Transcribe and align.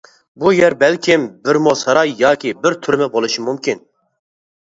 بۇ 0.43 0.51
يەر 0.59 0.75
بەلكىم 0.83 1.25
بىر 1.47 1.59
مو 1.65 1.73
ساراي 1.81 2.13
ياكى 2.21 2.53
بىر 2.63 2.77
تۈرمە 2.87 3.09
بولۇشى 3.17 3.45
مۇمكىن. 3.51 3.85